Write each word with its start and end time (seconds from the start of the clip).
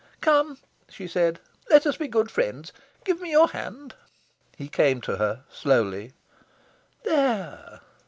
"Come!" 0.19 0.57
she 0.89 1.05
said. 1.05 1.39
"Let 1.69 1.85
us 1.85 1.95
be 1.97 2.07
good 2.07 2.31
friends. 2.31 2.73
Give 3.05 3.21
me 3.21 3.29
your 3.29 3.49
hand!" 3.49 3.93
He 4.57 4.67
came 4.67 4.99
to 5.01 5.17
her, 5.17 5.43
slowly. 5.51 6.13
"There!" 7.03 7.81